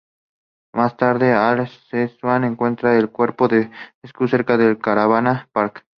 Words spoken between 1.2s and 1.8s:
Alf